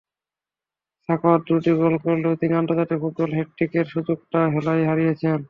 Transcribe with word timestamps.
সাখাওয়াত 1.09 1.41
দুটি 1.47 1.71
গোল 1.71 1.93
করলেও 2.05 2.33
তিনি 2.35 2.53
আন্তর্জাতিক 2.53 2.97
ফুটবলে 3.01 3.35
হ্যাটট্রিকের 3.35 3.85
সুযোগটা 3.85 4.39
হেলায় 4.53 4.83
হারিয়েছেন। 4.89 5.37